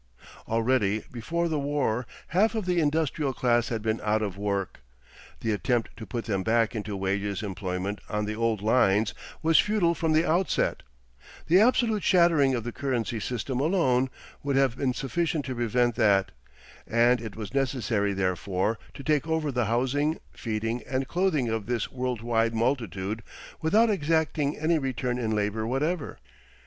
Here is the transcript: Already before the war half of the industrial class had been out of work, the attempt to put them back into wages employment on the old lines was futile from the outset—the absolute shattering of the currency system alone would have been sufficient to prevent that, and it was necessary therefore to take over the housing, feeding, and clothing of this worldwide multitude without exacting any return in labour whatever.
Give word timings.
Already 0.47 1.03
before 1.11 1.47
the 1.47 1.59
war 1.59 2.07
half 2.29 2.55
of 2.55 2.65
the 2.65 2.79
industrial 2.79 3.35
class 3.35 3.69
had 3.69 3.83
been 3.83 4.01
out 4.03 4.23
of 4.23 4.35
work, 4.35 4.79
the 5.41 5.51
attempt 5.51 5.95
to 5.95 6.07
put 6.07 6.25
them 6.25 6.41
back 6.41 6.75
into 6.75 6.97
wages 6.97 7.43
employment 7.43 8.01
on 8.09 8.25
the 8.25 8.33
old 8.35 8.63
lines 8.63 9.13
was 9.43 9.59
futile 9.59 9.93
from 9.93 10.11
the 10.13 10.25
outset—the 10.27 11.59
absolute 11.61 12.01
shattering 12.01 12.55
of 12.55 12.63
the 12.63 12.71
currency 12.71 13.19
system 13.19 13.59
alone 13.59 14.09
would 14.41 14.55
have 14.55 14.75
been 14.75 14.91
sufficient 14.95 15.45
to 15.45 15.53
prevent 15.53 15.93
that, 15.93 16.31
and 16.87 17.21
it 17.21 17.35
was 17.35 17.53
necessary 17.53 18.11
therefore 18.11 18.79
to 18.95 19.03
take 19.03 19.27
over 19.27 19.51
the 19.51 19.65
housing, 19.65 20.19
feeding, 20.33 20.81
and 20.89 21.07
clothing 21.07 21.47
of 21.47 21.67
this 21.67 21.91
worldwide 21.91 22.55
multitude 22.55 23.21
without 23.61 23.91
exacting 23.91 24.57
any 24.57 24.79
return 24.79 25.19
in 25.19 25.29
labour 25.35 25.67
whatever. 25.67 26.17